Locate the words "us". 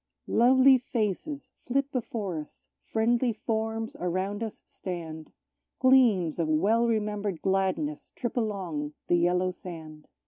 2.39-2.67, 4.41-4.63